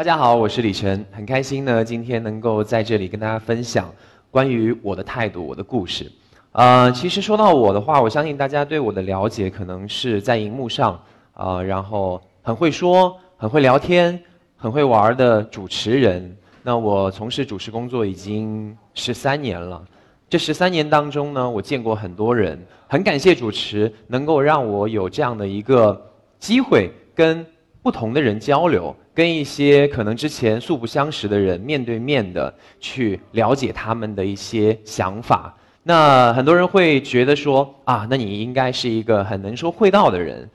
[0.00, 3.92] 大家好，我是李晨，很开心呢，今天能够在这里跟大家分享
[4.30, 6.10] 关于我的态度、我的故事。
[6.52, 10.98] 呃，其实说到我的话，我相信大家对我的了解可能是在荧幕上，
[11.34, 14.18] 啊，然后很会说、很会聊天、
[14.56, 16.34] 很会玩的主持人。
[16.62, 19.84] 那我从事主持工作已经十三年了，
[20.30, 22.58] 这十三年当中呢，我见过很多人，
[22.88, 27.44] 很感谢主持能够让我有这样的一个机会跟。
[27.82, 35.54] 不同的人交流，跟一些可能之前素不相识的人面对面的去了解他们的一些想法。
[35.82, 40.48] 那很多人会觉得说啊，那你应该是一个很能说会道的人。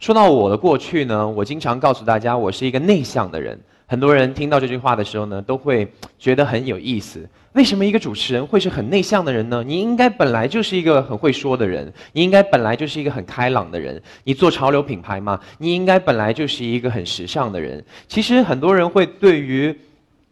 [0.00, 3.58] 说到我的过去呢，我经常告诉大家，我是一个内向的人。
[3.86, 5.86] 很多人听到这句话的时候呢，都会
[6.18, 7.28] 觉得很有意思。
[7.52, 9.62] 为什么一个主持人会是很内向的人呢？
[9.66, 14.02] 你应该本来就是一个很会说的人，你应该本来就是一个很开朗的人。
[14.24, 17.84] 你做潮流品牌嘛，你应该本来就是一个很时尚的人。
[18.08, 19.76] 其实很多人会对于。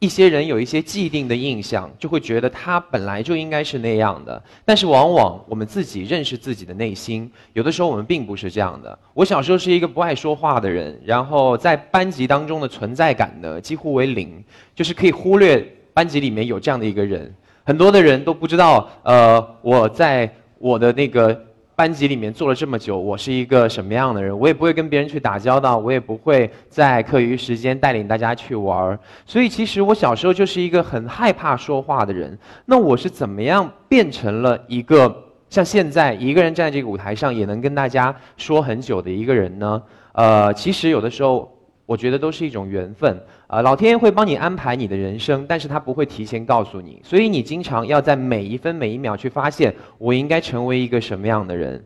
[0.00, 4.42] 一些人有一些既定的印象，就会觉得他本来就应该是那样的。
[4.64, 8.98] 但是往往我们自己认识自己的内心，有的时候我们并不是这样的。
[9.12, 14.42] 我小时候是一个不爱说话的人，然后在班级当中的存在感呢几乎为零，
[14.74, 17.32] 就是可以忽略班级里面有这样的一个人。
[17.62, 21.46] 很多的人都不知道，呃，我在我的那个。
[21.80, 24.38] 班级里面做了这么久，我是一个什么样的人？
[24.38, 28.98] 我也不会跟别人去打交道，我也不会在课余时间带领大家去玩儿。
[29.24, 32.38] 所以其实我小时候就是一个很害怕说话的人。
[32.66, 39.82] 那我是怎么样变成了一个像现在一个人站在这个舞台上也能跟大家说很久的一个人呢？
[40.12, 41.50] 呃，其实有的时候。
[41.86, 43.20] 我觉得都是一种缘分，
[43.50, 51.84] 啊，老天爷会帮你安排你的人生，但是他不会提前告诉你，所以你经常要在每一分每一秒去发现我应该成为一个什么样的人。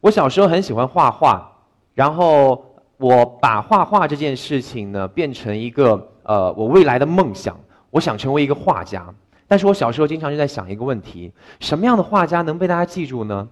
[0.00, 1.48] 我小时候很喜欢画画，
[1.94, 2.64] 然后
[2.96, 7.56] 我把画画这件事情呢变成一个呃我未来的梦想，
[7.90, 9.06] 我想成为一个画家。
[9.46, 13.48] 但是我小时候经常就在想一个问题：什么样的画家能被大家记住呢？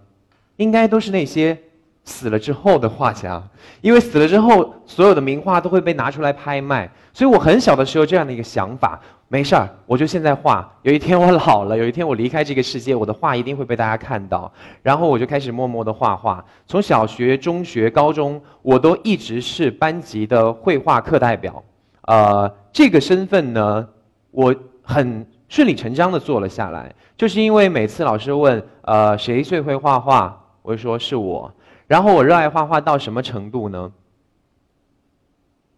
[0.57, 1.57] 应该都是那些。
[2.05, 3.42] 死了之后的画家，
[3.80, 10.68] 因为死了之后，所有的名画都会被拿出来拍卖，所以我很小的时候这样的一个想法，没事儿，我就现在画。
[10.83, 14.52] 有一天我老了，有一天我离开这个世界，我的画一定会被大家看到。
[14.83, 16.45] 然后我就开始默默的画画。
[16.67, 21.62] 从小学、中学、高中，我都一直是班级的绘画课代表。
[22.02, 23.89] 呃，这个身份呢，
[24.33, 24.52] 我
[24.83, 31.51] 很顺理成章的做了下来，就是因为每次老师问，呃，谁最会画画，我就说是我。
[31.92, 33.92] 然后我热爱画画到什么程度呢？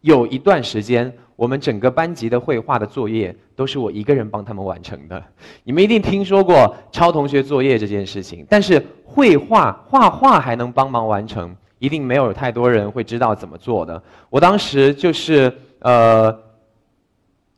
[0.00, 5.20] 有一段时间，我们整个班级的绘画的作业都是我一个人帮他们完成的。
[5.64, 14.00] 你们一定听说过抄同学作业这件事情，但是绘画画画还能帮忙完成，一定没有太多人会知道怎么做的。
[14.30, 16.32] 我当时就是呃，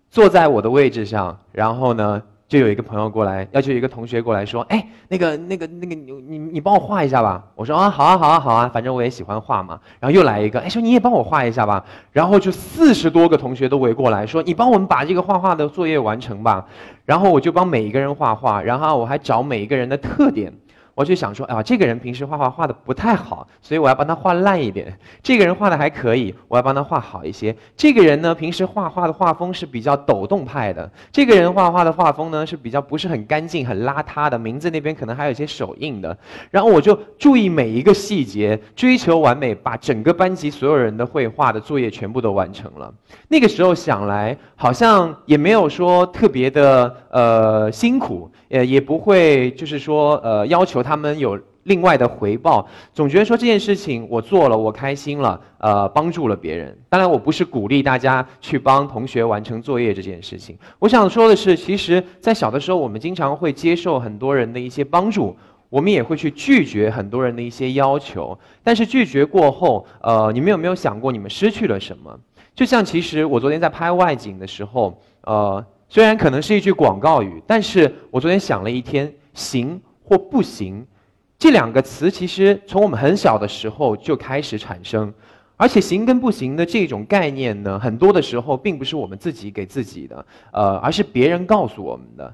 [0.09, 2.23] 坐在我的位置上，然后呢。
[2.49, 11.85] 就有一个朋友过来，要求一个同学过来说：“哎，那个、那个、那个，你你你帮我画一下吧。”我说：“啊，好啊，好啊，好啊，反正我也喜欢画嘛。”然后又来一个，哎，说你也帮我画一下吧。
[12.13, 16.65] 然后就四十多个同学都围过来说：“你帮我们把这个画画的作业完成吧。”
[17.05, 20.53] 然后我就帮每一个人画画，然后我还找每一个人的特点。
[20.97, 24.99] 我就想说，啊，这个人平时画画画的不太好，所以我要帮他画烂一点。
[25.23, 27.55] 这个人画的还可以，我要帮他画好一些。
[27.77, 30.91] 这个人呢，平时画画的画风是比较抖动派的。
[31.13, 34.39] 这个人画画的画风呢，是比较不是很干净、很邋遢的。
[34.39, 36.17] 名字那边可能还有一些手印的。
[36.51, 42.91] 然后我就注意每一个细节，追求完美，把整个班级所有人的绘画的作业全部都完成了。
[43.29, 48.31] 那个时候想来，好像也没有说特别的呃辛苦。
[48.49, 52.67] 呃，也不会，就是说，呃，要求他们有另外的回报。
[52.93, 56.79] 总觉得说这件事情我做了，我开心了，呃，帮助了别人。
[56.89, 60.57] 当然，我不是鼓励大家去帮同学完成作业这件事情。
[60.79, 65.37] 我想说的是，其实，在小的时候，我们经常会接受很多人的一些帮助，
[65.69, 68.39] 我们也会去拒绝很多人的一些要求。
[68.63, 72.17] 但是拒绝过后，呃，你们有没有想过，你们失去了什么？
[72.55, 75.65] 就像其实我昨天在拍外景的时候，呃。
[75.89, 80.87] 虽然可能是一句广告语，但是我昨天想了一天，行或不行，
[81.37, 85.13] 这两个词其实从我们很小的时候就开始产生，
[85.57, 92.33] 而且行跟不行的这种概念呢，很多的时候并不是我们自己给自己的，呃，而是别人告诉我们的。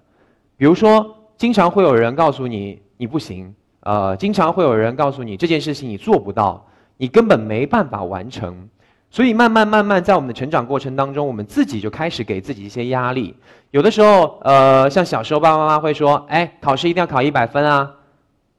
[0.59, 8.69] 比如说，经常会有人告诉你你不行，呃，经常会有人告诉你这件事情你做不到，你根本没办法完成。
[9.13, 13.37] 所以慢慢慢慢，在我们的成长过程当中，我们自己就开始给自己一些压力。
[13.71, 17.93] 有的时候，呃，像小时候，爸爸妈妈会说：“哎，考试一定要考一百分啊。”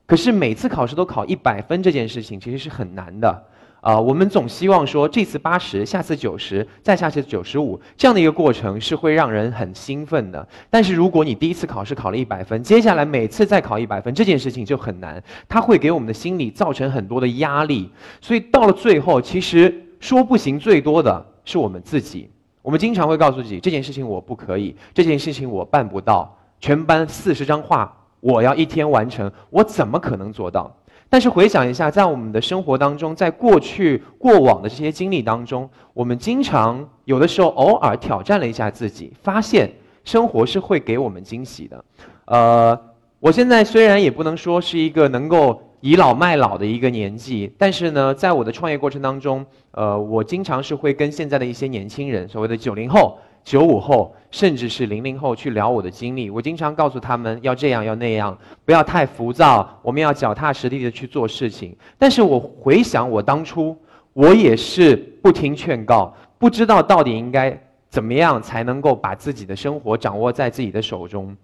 [0.05, 3.45] 可是每次考试都考一百分这件事情，其实是很难的。
[3.81, 10.47] 啊，我们总希望说这次八十，下次九十，再下次九十五，这样的一个过程是会让人很兴奋的。
[10.69, 17.89] 但是如果你第一次考试考了一百分，接下来每次再考一百分，这件事情就很难，它会给我们的心理造成很多的压力。
[18.21, 22.29] 所以到了最后，其实说不行最多的是我们自己。
[22.61, 26.37] 我们经常会告诉自己，这件事情我不可以，这件事情我办不到。
[26.59, 27.89] 全班四十张画，
[28.19, 30.69] 我要一天完成，我怎么可能做到？
[31.09, 39.71] 但是回想一下，在我们的生活当中，在过去过往的这些经历当中，我们经常有的时候偶尔挑战了一下自己，发现
[40.03, 41.85] 生活是会给我们惊喜的。
[42.25, 42.77] 呃，
[43.21, 53.17] 我现在虽然也不能说是一个能够倚老卖老的一个年纪，但是呢，在我的创业过程当中，呃，我经常是会跟现在的一些年轻人，所谓的九零后。
[53.43, 61.75] 九五后，甚至是零零后去聊我的经历，我经常告诉他们要这样要那样，不要太浮躁，我们要脚踏实地的去做事情。
[61.97, 63.77] 但是我回想我当初，
[64.13, 71.35] 我也是不听劝告，不知道到底应该怎么样才能够把自己的生活掌握在自己的手中。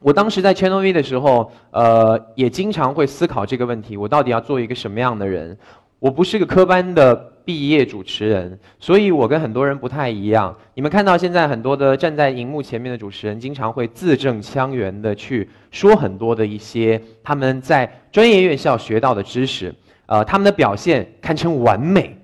[0.00, 5.56] 我当时在 Channel V 的时候，呃，也经常会思考这个问题：我到底要做一个什么样的人？
[5.98, 7.32] 我不是个科班的。
[7.48, 10.54] 毕业主持人，所以我跟很多人不太一样。
[10.74, 19.74] 你们看到现在很多的站在荧幕前面的主持人，经常会字正腔圆的去说很多的一些他们在专业院校学到的知识，
[20.04, 22.18] 呃，他们的表现堪称完美。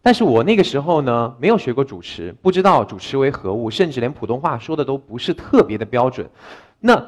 [0.00, 6.26] 但是我那个时候呢，没有学过主持，不知道主持为何物，甚至连普通话说的都不是特别的标准。
[6.80, 7.06] 那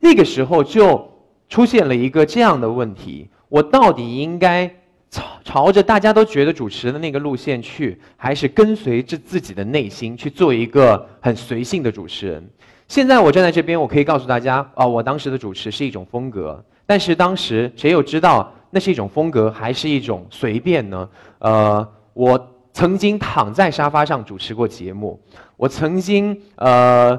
[0.00, 1.10] 那个时候就
[1.48, 4.70] 出现了一个这样的问题：我到底应该？
[5.08, 12.44] 朝朝着大家都觉得主持人的那个路线去，还是跟随着自己的内心去做一个很随性的主持人？
[12.88, 16.62] 现在我站在这边，我可以告诉大家，啊，我当时的主持是一种风格。
[16.84, 21.08] 但是当时谁又知道那是一种风格，还是一种随便呢？
[21.38, 25.18] 呃，我曾经躺在沙发上主持过节目，
[25.56, 27.18] 我曾经呃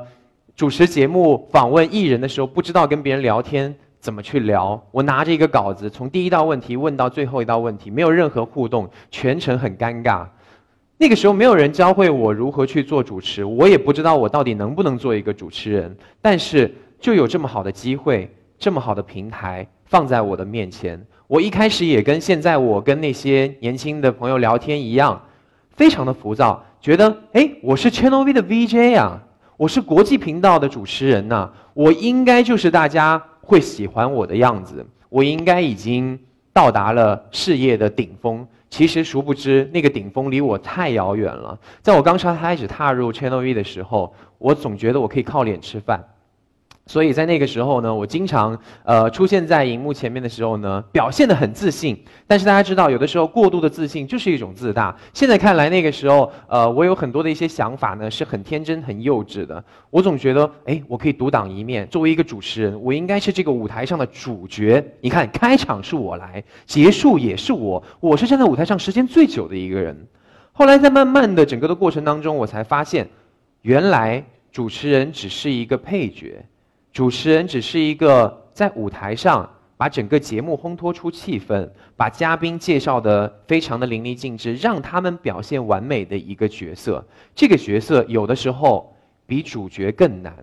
[0.58, 3.76] 主持节目访问艺人的时候，不知道跟别人聊天。
[4.00, 4.82] 怎么去聊？
[4.90, 10.26] 我拿着一个稿子，从第一道问题问到最后一道问题，没有任何互动，全程很尴尬。
[10.98, 15.96] 那个时候没有人教会我如何去做主持，我也不知道我到底能不能做一个主持人。
[16.24, 18.28] 但是就有这么好的机会，
[18.58, 25.22] 这么好的平台放在我的面前，我一开始也跟现在我跟那些年轻的朋友聊天一样，
[25.76, 29.22] 非常的浮躁，觉得哎，我是 Channel V 的 VJ 啊，
[29.58, 33.22] 我是国际频道的主持人呐，我应该就是大家。
[33.42, 36.20] 会喜欢我的样子，我应该已经
[36.52, 38.46] 到达了事业的顶峰。
[38.70, 41.58] 其实殊不知，那个顶峰离我太遥远了。
[41.82, 46.04] 在我刚刚开始踏入 Channel V 的时候，我总觉得我可以靠脸吃饭。
[46.88, 52.02] 所以在那个时候呢，我经常呃出现在荧幕前面的时候呢，表现得很自信。
[52.26, 54.98] 但是大家知道，有的时候过度的自信就是一种自大。
[55.14, 59.64] 现在看来，那个时候呃，我有很多的一些想法呢，是很天真、很幼稚的。
[59.90, 61.88] 我总觉得，哎，我可以独当一面。
[61.90, 64.84] 作为一个主持人，我应该是这个舞台上的主角。
[65.02, 70.08] 你看，开场是我来，结束也是我，我是站在舞台上时间最久的一个人。
[70.54, 73.08] 后来在慢慢的整个的过程当中，我才发现，
[73.62, 76.44] 原来主持人只是一个配角。
[76.98, 79.48] 主持人只是一个在舞台上
[79.78, 87.06] 把整个节目烘托出气氛，把嘉宾介绍的非常的淋漓尽致，让他们表现完美的一个角色。
[87.36, 88.96] 这个角色有的时候
[89.28, 90.34] 比主角更难。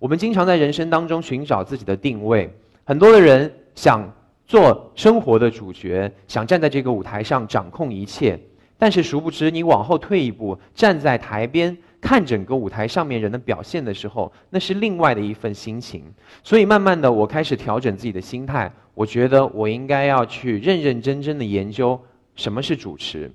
[0.00, 4.12] 我们经常在人生当中寻找自己的定位，很多的人想
[4.48, 8.36] 做生活的主角，想站在这个舞台上掌控一切，
[8.76, 11.78] 但是殊不知你往后退一步，站在台边。
[12.04, 16.04] 看整个舞台上面人的表现的时候，那是另外的一份心情。
[16.42, 18.70] 所以慢慢的，我开始调整自己的心态。
[18.92, 21.98] 我觉得我应该要去认认真真的研究
[22.36, 23.32] 什么是主持。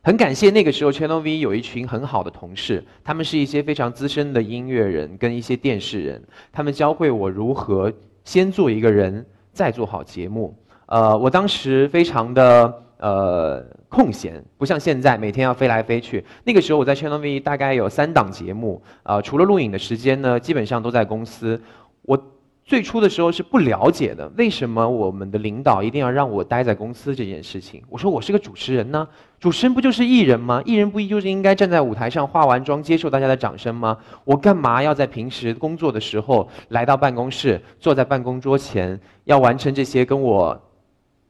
[0.00, 7.92] 很感谢那个时候 Channel V 有一群很好的同事，他们是一些非常资深的音乐人跟一些电视人，他们教会我如何
[8.22, 10.56] 先做一个人，再做好节目。
[10.86, 12.85] 呃，我当时非常的。
[12.98, 16.24] 呃，空闲不像现在每天要飞来飞去。
[16.44, 21.60] 那个时候我在 Channel V 大概有三档节目，啊，除了录影的时间呢，基本上都在公司。
[22.02, 22.18] 我
[22.64, 27.82] 最初的时候是不了解的，为什么我们的领导一定要让我待在公司这件事情？
[27.88, 29.06] 我说我是个主持人呢，
[29.38, 30.60] 主持人不就是艺人吗？
[30.64, 33.96] 艺人不就是应该站在舞台上化完妆接受大家的掌声吗？
[34.24, 40.60] 我干嘛要在平时工作的时候来到办公室，坐在办公桌前，要完成这些跟我？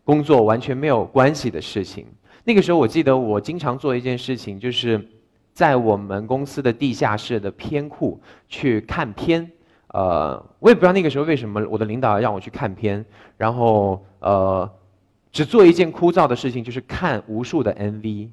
[0.07, 2.07] 工作完全没有关系的事情。
[2.45, 5.07] 那个时候，我记得我经常做一件事情，就是
[5.53, 9.51] 在我们公司的地下室的片库去看片。
[9.89, 13.05] 呃，我也不知道那个时候为什么我的领导让我去看片，
[13.37, 14.71] 然后呃。
[15.33, 18.31] 只做一件枯燥的事情，就是看无数的 MV。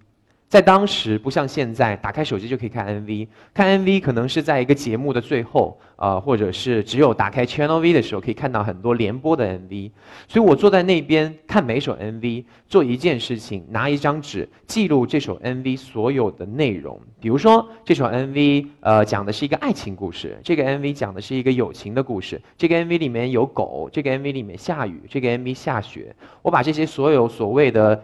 [0.53, 3.27] 在当时不像现在，打开手机就可以看 MV。
[3.55, 9.89] 看 MV 可能是在一个节目的最后，啊，或者是只有打开 Channel V 的时候可以看到很多连播的 MV。
[10.27, 17.01] 所以我坐在那边看每首 MV，做一件事情，拿一张纸记录这首 MV 所有的内容。
[17.19, 26.15] 比如说这首 MV，呃，讲的是一个爱情故事；这个 MV 讲的是一个友情的故事；这个 MV 里面有狗；这个 MV 里面下雨；这个 MV 下雪。
[26.43, 28.03] 我把这些所有所谓的。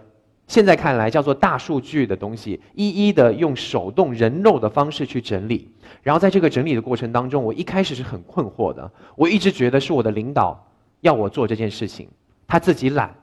[0.49, 5.69] 现在看来叫做大数据的东西，一一的用手动人肉的方式去整理，
[6.01, 10.67] 然后在这个整理的过程当中，我一开始是很困惑的，我一直觉得是我的领导
[11.01, 12.09] 要我做这件事情，
[12.47, 13.15] 他自己懒，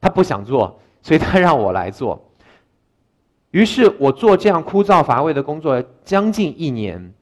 [0.00, 2.30] 他不想做，所以他让我来做。
[3.50, 7.12] 于是我做这样枯燥乏味的工作将近一年，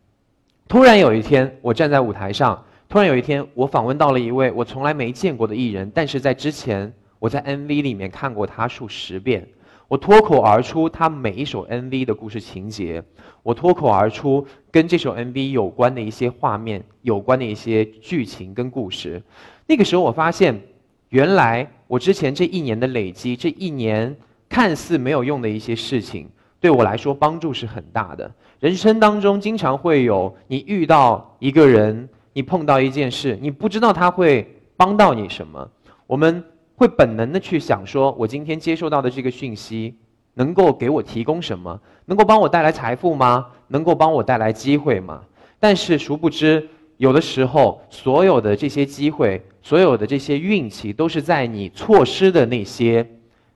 [0.68, 6.94] 突然有一天，我站在舞台上，突然有一天，我访问到了一位我从来没见过的艺人，但是在之前。
[7.18, 9.46] 我在 MV 里面看过他数十遍，
[9.88, 13.02] 我脱口而出他每一首 MV 的故事情节，
[13.42, 19.22] 我脱口而出跟这首 MV 有关的一些画面、有关的一些剧情跟故事。
[19.66, 20.60] 那个时候我发现，
[21.08, 24.16] 原来我之前这一年的累积，这一年
[24.48, 26.28] 看似没有用的一些事情，
[26.60, 28.30] 对我来说帮助是很大的。
[28.60, 34.46] 人生当中经常会有你遇到一个人，你碰到一件事，你不知道他会
[34.76, 35.68] 帮到你什么。
[36.06, 36.44] 我们。
[36.78, 39.96] 会本能的去想说，我今天接受到的这个讯息，
[40.34, 41.80] 能够给我提供什么？
[42.04, 43.46] 能够帮我带来财富吗？
[43.66, 45.20] 能够帮我带来机会吗？
[45.58, 53.04] 但是殊不知，有的时候，所有的这些机会，所有的这些运气，都是在你错失的那些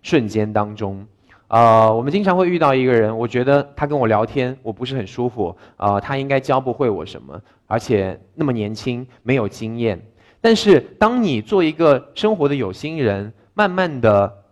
[0.02, 1.06] 瞬间当中。
[1.46, 5.56] 呃，我们经常会遇到一个人，我觉得他跟我聊天，我不是很舒服。
[5.76, 10.02] 呃，他应该教不会我什么，而且那么年轻，没有经验。
[10.42, 14.42] 但是，当你做一个生活的有心人，慢慢的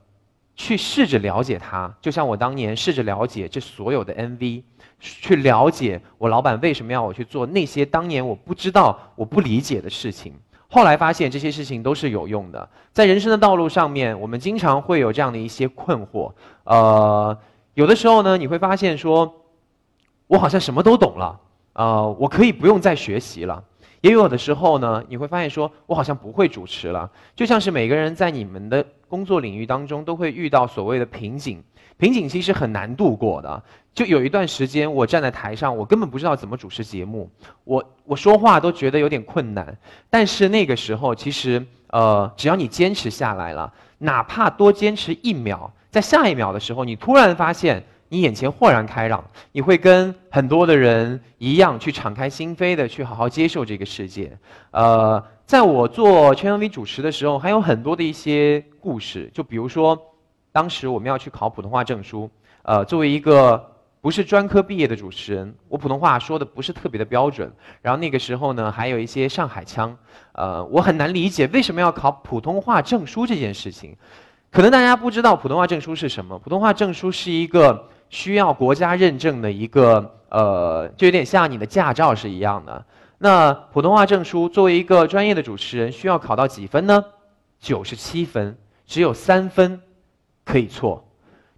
[0.54, 4.62] 去试着了解他，就像我当年试着了解这所有的 MV，
[5.00, 10.32] 去了解我老板为什么要我去做那些当年我不知道、我不理解的事情。
[10.68, 12.68] 后来发现这些事情都是有用的。
[12.92, 16.32] 在人生的道路上面，我们经常会有这样的一些困惑。
[16.62, 17.36] 呃，
[17.74, 19.34] 有的时候呢，你会发现说，
[20.28, 21.40] 我好像什么都懂了，
[21.72, 23.64] 呃，我可以不用再学习了。
[24.00, 27.10] 也有的时候呢，你会发现说，我好像不会主持了。
[27.36, 31.62] 就像是每个人在你们的工作领域当中都会遇到所谓的瓶颈，
[31.98, 33.62] 瓶颈其实很难度过的。
[33.92, 37.30] 就有一段时间，我站在台上，我根本不知道怎么主持节目，
[37.64, 39.76] 我我说话都觉得有点困难。
[40.08, 47.84] 但是那个时候，其实呃，只要你坚持下来了，哪怕多坚持一秒，在下一秒的时候，你突然发现。
[48.12, 54.36] 你眼前豁然开朗，你会跟很多的人一样去敞开心扉的去好好接受这个世界。
[54.72, 59.30] 呃，在我做全 V 主持的时候，还有很多的一些故事。
[59.32, 59.96] 就比如说，
[60.50, 62.28] 当时我们要去考普通话证书，
[62.62, 63.64] 呃，作为一个
[64.00, 67.52] 不是专科毕业的主持人，我普通话说的不是特别的标准。
[67.80, 69.96] 然后那个时候呢，还有一些上海腔，
[70.32, 73.96] 呃，我很难理解为什么要考普通话证书这件事情。
[74.50, 77.88] 可能大家不知道普通话证书是什么，普通话证书是一个。
[78.10, 82.84] 需要国家认证的一个，呃，就有点像你的驾照是一样的。
[83.16, 87.04] 那普通话证书作为一个专业的主持人，需要考到几分呢？
[87.60, 89.80] 九十七分，只有三分
[90.44, 91.06] 可以错，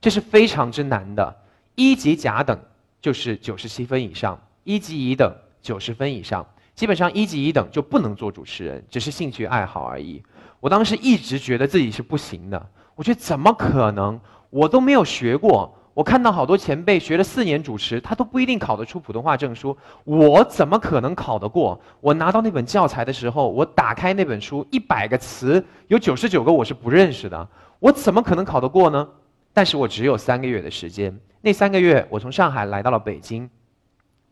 [0.01, 1.37] 这是非常之难的。
[1.75, 2.59] 一级甲等
[3.01, 5.33] 就是九十七分以上，一级乙等
[5.63, 6.47] 九十分以上。
[6.75, 10.23] 基本上一级乙等就不能做主持人，只是兴趣爱好而已。
[10.59, 14.21] 我当时一直觉得自己是不行的，我觉得怎么可能？
[14.51, 15.79] 我都没有学过。
[15.95, 19.77] 我看到好多前辈学了四年主持，他都不一定考得出普通话证书。
[20.05, 21.79] 我怎么可能考得过？
[22.01, 27.47] 我拿到那本教材的时候，我打开那本书，一百个词有九十九个我是不认识的。
[27.79, 29.07] 我怎么可能考得过呢？
[29.53, 33.51] 但是我只有三个月的时间，那三个月我从上海来到了北京，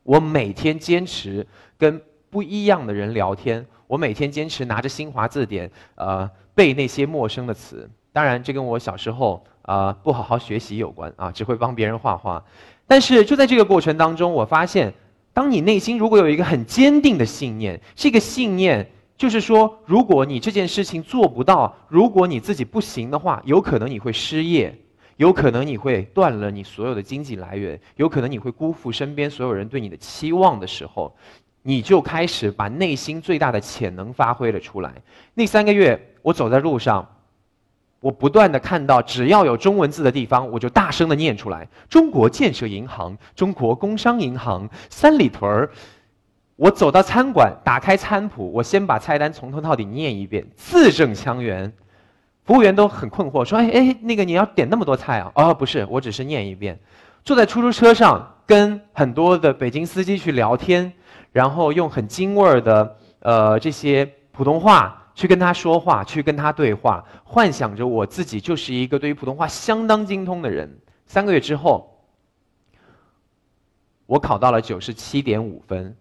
[0.03, 2.01] 我每天坚持跟
[2.31, 7.91] 不一样的人聊天，我每天坚持拿着新华字典，呃，背那些陌生的词。
[8.13, 9.45] 当然，这跟我小时候。
[9.71, 12.45] 啊，不好好学习有关啊，只会帮别人画画。
[12.89, 14.93] 但是就在这个过程当中，我发现，
[15.33, 24.77] 当你内心如果有一个很坚定的信念，这个信念就是说，如果你这件事情做不到，如果你自己不行的话，有可能你会失业，
[25.19, 31.15] 有可能你会断了你所有的经济来源，有可能你会辜负身边所有人对你的期望的时候，
[31.63, 34.93] 你就开始把内心最大的潜能发挥了出来。
[35.33, 37.09] 那三个月，我走在路上。
[38.01, 45.71] 我不断的看到，只要有中文字的地方，我就大声的念出来：中国建设银行、中国工商银行、三里屯儿。
[46.57, 51.73] 我走到餐馆，打开餐谱，我先把菜单从头到底念一遍，字正腔圆。
[52.45, 56.79] 服务员都很困惑，说：“哎哎，那个你要点那么多菜啊？”哦，不是，我只是念一遍。
[57.25, 60.93] 坐在出租车上，跟很多的北京司机去聊天，
[61.33, 70.79] 然后用很京味儿的呃这些普通话去跟他说话，去跟他对话，幻想着我自己就是一个对于普通话相当精通的人。
[71.07, 72.05] 三个月之后，
[74.07, 75.97] 我考到了九十七点五分。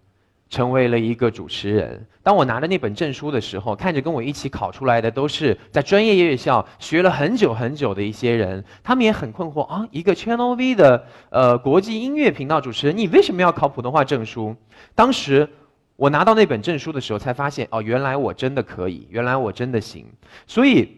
[0.50, 2.08] 成为了一个主持人。
[2.24, 14.56] 当我拿着那本证书的时候，看着跟我一起考出来的都是在专业院校学了很久很久的一些人，他们也很困惑啊，一个 Channel V 的呃国际音乐频道主持人，你为什么要考普通话证书？
[14.96, 15.48] 当时
[16.00, 20.06] 我拿到那本证书的时候，才发现哦，原来我真的可以，原来我真的行。
[20.48, 20.96] 所以。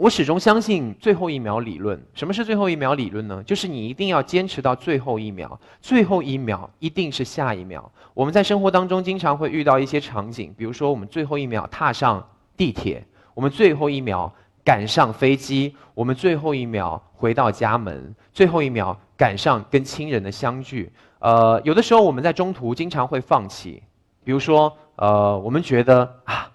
[0.00, 2.00] 我始终相信最后一秒理论。
[2.14, 3.42] 什么是最后一秒理论呢？
[3.42, 7.90] 就是你一定要坚持到最后一秒，最后一秒一定是下一秒。
[8.14, 12.24] 我们在生活当中经常会遇到一些场景，比如说我们最后一秒踏上
[12.56, 13.04] 地铁，
[13.34, 14.32] 我们最后一秒
[14.64, 20.92] 赶上飞机，我们最后一秒回到家门，最后一秒赶上跟亲人的相聚。
[21.18, 23.82] 呃，有的时候我们在中途经常会放弃，
[24.28, 26.50] 比如说，呃，我们觉得啊，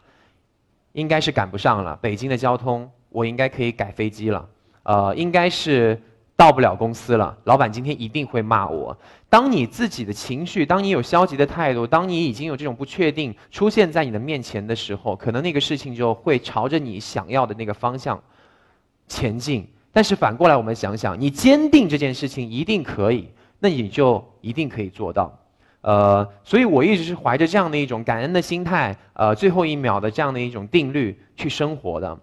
[0.92, 2.88] 应该是赶不上了，北京的交通。
[3.10, 4.48] 我应该可以改飞机了，
[4.84, 6.00] 呃，应该是
[6.36, 7.36] 到不了公司了。
[7.46, 8.96] 老板今天一定会骂我。
[9.28, 18.22] 当你自己的情绪，当你有消极的态度，当你已经有这种不确定出现在你的面前的时候，可能那个事情就会朝着你想要的那个方向
[19.08, 19.68] 前进。
[19.92, 25.40] 但是反过来，我们想想，你坚定这件事情一定可以，那你就一定可以做到。
[25.84, 32.18] 呃，所以我一直是怀着这样的一种感恩的心态，呃，最后一秒的这样的一种定律去生活的。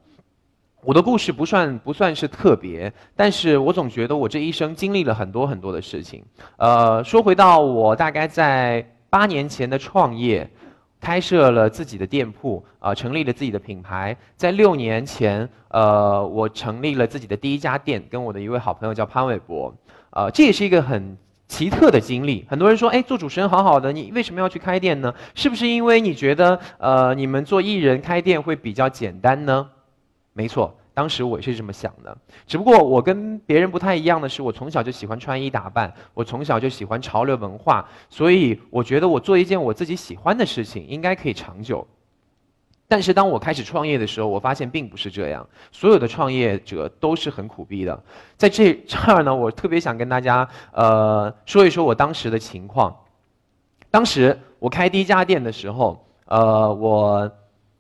[0.83, 6.25] 我的故事不算不算是特别，但是我总觉得我这一生经历了很多很多的事情。
[6.57, 10.49] 呃，说回到我大概在八年前的创业，
[10.99, 14.17] 开设了自己的店铺，啊，成立了自己的品牌。
[14.37, 19.75] 在六年前，呃，我成立了自己的第一家店，跟我的一位好朋友叫潘玮柏。
[20.13, 21.15] 呃，这也是一个很
[21.51, 22.47] 奇特的经历。
[22.49, 25.13] 很多人说，哎，做主持人好好的，你为什么要去开店呢？
[25.35, 29.69] 是不是因为你觉得，呃，你们做艺人开店会比较简单呢？
[30.33, 32.17] 没错，当时我也是这么想的。
[32.47, 41.85] 只不过我跟别人不太一样的是，我从小就喜欢穿衣打扮，我从小就喜欢潮流文化，所以我觉得我做一件我自己喜欢的事情应该可以长久。
[42.91, 45.49] 但是当我开始创业的时候，我发现并不是这样。
[45.71, 48.03] 所有的创业者都是很苦逼的。
[48.37, 52.97] 在这这儿呢，我特别想跟大家呃说一说我当时的情况。
[53.93, 57.31] 当时我开第一家店的时候，呃，我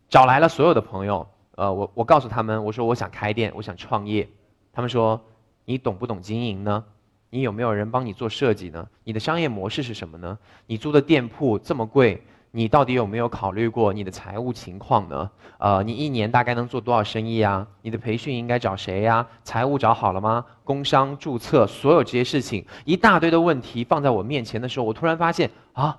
[0.08, 1.26] 找来了所有的朋友。
[1.56, 4.28] 呃，我我告诉他们，我说我想开店，我想创业。
[4.72, 5.20] 他们说，
[5.64, 6.84] 你懂不懂经营呢？
[7.30, 8.86] 你有没有人帮你做设计呢？
[9.02, 10.38] 你的商业模式是什么呢？
[10.66, 15.30] 你租的店铺这么贵，你到底有没有考虑过你的财务情况呢？
[15.58, 17.66] 呃，你一年大概能做多少生意啊？
[17.82, 19.26] 你的培训应该找谁呀？
[19.44, 20.44] 财务找好了吗？
[20.64, 25.96] 工商注册，所有这些事情，一大堆的问题放在我面前的时候，我突然发现啊，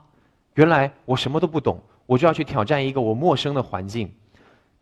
[0.56, 4.12] 原来我什么都不懂，我就要去挑战一个我陌生的环境。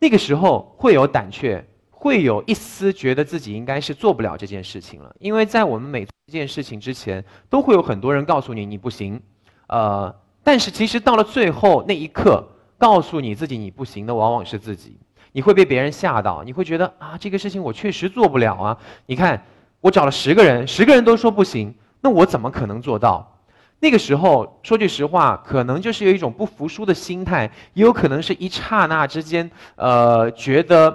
[0.00, 9.20] 那个时候会有胆怯，会有一丝觉得自己应该是做不了这件事情了，因为在我们每做一件事情之前，都会有很多人告诉你你不行，
[9.68, 12.44] 呃，但是其实到了最后那一刻，
[12.78, 14.96] 告诉你自己你不行的往往是自己，
[15.32, 19.44] 你会被别人吓到，你会觉得啊这个事情我确实做不了啊，你看
[19.80, 23.38] 我找了十个人，十个人都说不行，那我怎么可能做到？
[23.82, 30.94] 那个时候，说句实话，可能就是有一种不服输的心态，也有可能是一刹那之间，呃，觉得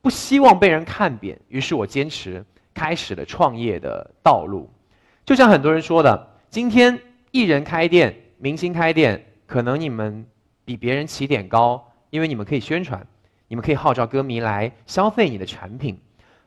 [0.00, 4.70] 不希望被人看扁，于是我坚持开始了创业的道路。
[5.26, 6.96] 就像很多人说的，今天
[7.32, 10.26] 一人开店、明星开店，可能你们
[10.64, 13.06] 比别人起点高，因为你们可以宣传，
[13.46, 15.96] 你们可以号召歌迷来消费你的产品。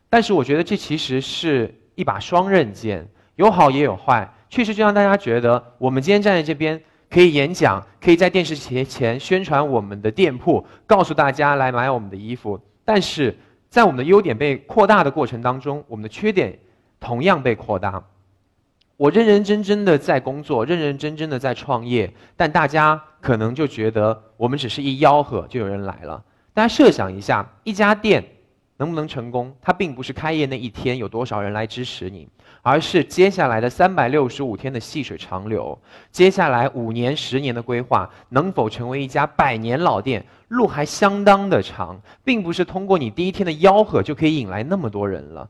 [0.10, 4.29] 但是我觉得这其实是一把双刃剑，有好也有坏。
[4.49, 12.60] 确实，就让大家觉得，我们今天站在这边可以演讲，可以在电视前前宣传我们的店铺，告诉大家来买我们的衣服。
[12.84, 13.34] 但是
[13.69, 16.60] 在我们的优点被扩大的过程当中，我们的缺点
[16.99, 18.03] 同样被扩大。
[18.97, 26.23] 我认认真真的在工作，认认真真的在创业，但大家可能就觉得我们只是一吆喝就有人来了。
[26.53, 28.23] 大家设想一下，一家店
[28.77, 29.53] 能不能成功？
[29.62, 32.27] 它并不是开业那一天有多少人来支持你。
[32.62, 35.77] 而是接下来的三百六十五天的细水长流，
[36.12, 45.47] 接下来五年、十年的规划能否成为一家百年老店，路还相当的长，并不是通过你第一天的吆喝就可以引来那么多人了。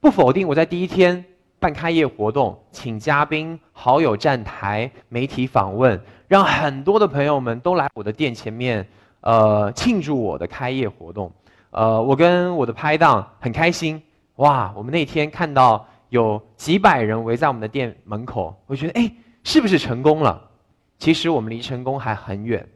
[0.00, 1.24] 不否定我在第一天
[1.60, 8.88] 办开业活动，请嘉宾、好友站台、媒体访问，让很多的朋友们都来我的店前面，
[9.20, 11.30] 呃，庆祝我的开业活动。
[11.70, 14.02] 呃，我跟我的拍档很开心，
[14.36, 19.12] 哇，我们那天看到有几百人围在我们的店门口，我觉得哎，
[19.44, 20.50] 是不是成功了？
[20.98, 22.66] 其实我们离成功还很远。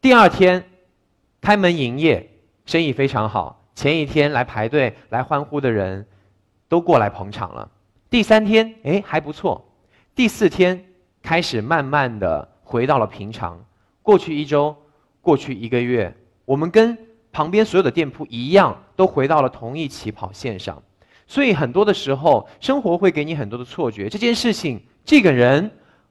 [0.00, 0.62] 第二天
[1.40, 2.30] 开门营业，
[2.66, 3.64] 生意非常好。
[3.74, 6.06] 前一天来排队来欢呼的人，
[6.68, 7.70] 都过来捧场了。
[8.10, 9.64] 第三天，哎，还不错。
[10.14, 10.84] 第四天
[11.22, 13.58] 开始慢慢的回到了平常。
[14.02, 14.76] 过去一周，
[15.20, 16.96] 过去一个月，我们跟
[17.32, 20.82] 旁边所有的店铺一样，都回到了同一起跑线上。
[21.26, 24.08] 所以很多的时候，生活会给你很多的错觉。
[24.08, 25.70] 这件事情，这个人。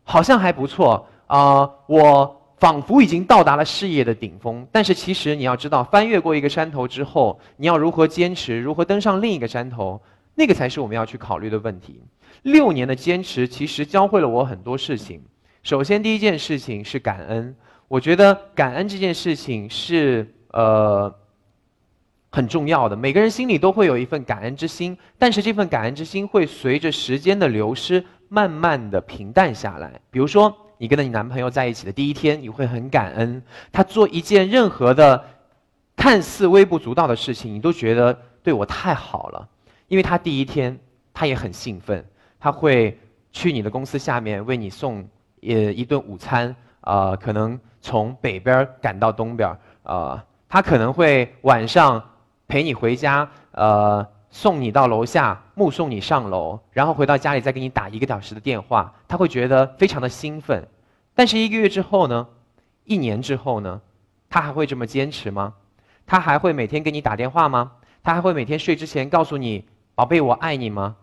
[0.09, 4.65] 好像还不错啊，我仿佛已经到达了事业的顶峰。
[4.71, 10.01] 但是其实你要知道，翻越过一个山头之后，你要如何坚持，如何登上另一个山头，
[10.37, 12.03] 那个才是我们要去考虑的问题。
[12.43, 15.19] 六年的坚持，其实教会了我很多事情。
[15.63, 17.55] 首先，第一件事情是感恩。
[17.87, 21.11] 我觉得感恩这件事情是呃
[22.29, 22.95] 很重要的。
[22.95, 28.05] 每个人心里都会有一份感恩之心，但是这份感恩之心会随着时间的流失。
[28.29, 30.01] 慢慢的平淡下来。
[30.11, 35.23] 比如说，你跟你男朋友在一起的第一天，你会很感恩他做一件任何的
[35.95, 39.47] 看似微不足道的事情，你都觉得对我太好了。
[39.87, 40.79] 因为他第一天，
[41.13, 42.05] 他也很兴奋，
[42.39, 42.97] 他会
[43.31, 45.07] 去你的公司下面为你送
[45.41, 52.03] 呃一顿午餐，啊，可能从北边赶到东边，啊，他可能会晚上
[52.47, 54.07] 陪你回家，呃。
[54.29, 60.67] 送你到楼下，目送你上楼，然后回到家里再给你打一个小时的电话，他会觉得非常的兴奋。
[61.15, 62.27] 但是一个月之后呢？
[62.83, 63.81] 一年之后呢？
[64.29, 65.53] 他还会这么坚持吗？
[66.05, 67.71] 他还会每天给你打电话吗？
[68.03, 69.65] 他还会每天睡之前告诉你
[69.97, 70.95] “宝贝，我爱你”吗？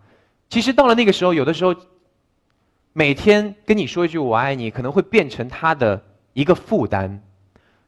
[0.47, 1.75] 其实到了那个时候，有的时候，
[2.93, 7.21] 每天跟你说一句“我爱你”，可能会变成他的一个负担。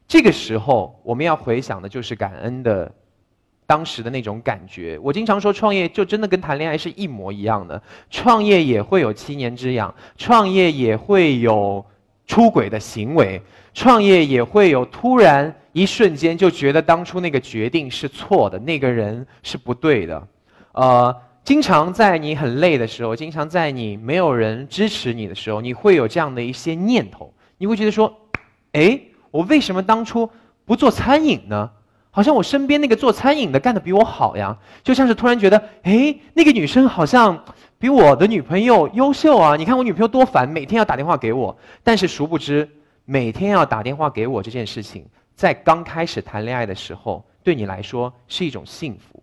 [0.06, 2.92] 这个时候，我们要回想的就是感恩的。
[3.64, 7.82] 当时的那种感觉，我经常说，创业就真的跟谈恋爱是一模一样的。
[8.10, 11.82] 创业也会有七年之痒，创业也会有
[12.26, 13.40] 出轨的行为，
[13.72, 20.28] 创业也会有突然一瞬间就觉得当初那个决定是错的，那个人是不对的。
[20.72, 28.14] 呃，经常在你很累的时候，经常在你没有人支持你的时候，你会有这样的一些念头，你会觉得说，
[28.72, 29.00] 哎，
[29.30, 30.30] 我为什么当初
[30.64, 31.70] 不做餐饮呢？
[32.10, 37.44] 好像我身边那个做餐饮的干的比我好呀，就像是突然觉得，哎，那个女生好像
[37.78, 39.56] 比我的女朋友优秀啊！
[39.56, 41.56] 你看我女朋友多烦，每天要打电话给我。
[41.84, 42.68] 但是殊不知，
[43.04, 49.22] 每天要打电话给我这件事情，在刚开始谈恋爱的时候，对你来说是一种幸福。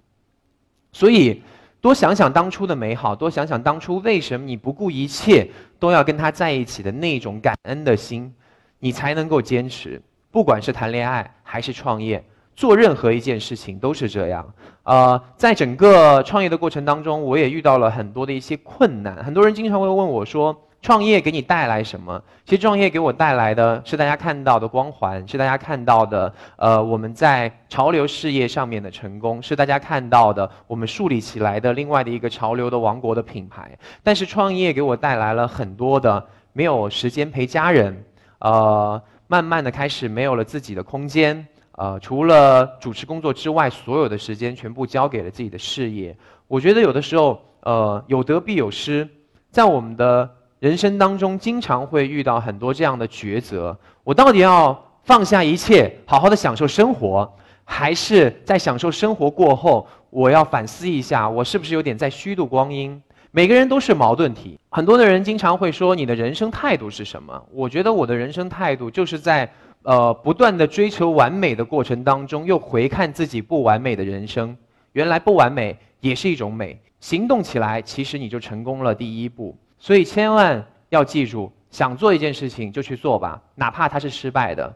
[0.95, 1.43] 所以，
[1.81, 5.45] 多想想当初的美好，多想想当初为什么你不顾一切
[5.77, 8.33] 都要跟他在一起的那种感恩的心，
[8.79, 10.01] 你才能够坚持。
[10.31, 12.23] 不管是谈恋爱还是创业。
[12.55, 14.53] 做任何一件事情都是这样，
[14.83, 19.21] 呃，在整个创业的过程当中，我也遇到了很多的一些困难。
[19.21, 33.75] 很多人经常会问我说：“创业给你带来什么？”其实创业给我带来的是大家看到的光环，是大家看到的，呃，我们在潮流事业上面的成功，是大家看到的我们树立起来的另外的一个潮流的王国的品牌。
[34.03, 38.05] 但是创业给我带来了很多的没有时间陪家人，
[38.37, 41.47] 呃，慢慢的开始没有了自己的空间。
[41.71, 46.15] 呃，除了主持工作之外，所有的时间全部交给了自己的事业。
[46.47, 49.09] 我觉得有的时候，呃，有得必有失，
[49.49, 53.77] 在我们的人生当中，经常会遇到很多这样的抉择。
[54.03, 57.31] 我到底要放下一切，好好的享受生活，
[57.63, 63.01] 还是在享受生活过后，我要反思一下，我是不是有点在虚度光阴？
[63.31, 64.59] 每个人都是矛盾体。
[64.69, 67.43] 很多的人经常会说，你的人生态度是什么？
[67.51, 69.49] 我觉得我的人生态度就是在。
[69.87, 74.57] 呃，不断的追求完美的过程当中，又回看自己不完美的人生，
[74.93, 76.81] 原来不完美也是一种美。
[76.99, 79.55] 行动起来，其实你就成功了第一步。
[79.85, 84.75] 所以千万要记住，想做一件事情就去做吧，哪怕它是失败的。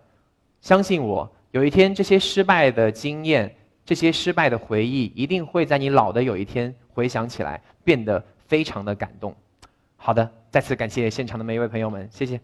[0.62, 3.52] 相信我，有一天这些失败的经验，
[3.84, 9.36] 这些失败的回忆，一定会在你老的有一天回想起来，变得非常的感动。
[9.98, 12.40] 好的，再次感谢现场的每一位朋友们，谢谢。